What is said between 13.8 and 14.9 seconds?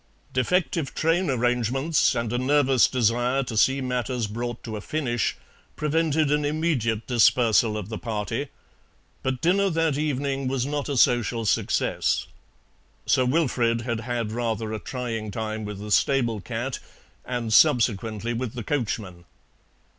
had had rather a